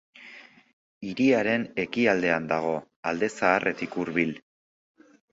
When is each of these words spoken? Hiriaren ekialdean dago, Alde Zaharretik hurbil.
Hiriaren 1.09 1.65
ekialdean 1.83 2.47
dago, 2.51 2.71
Alde 3.11 3.29
Zaharretik 3.41 3.99
hurbil. 4.05 4.33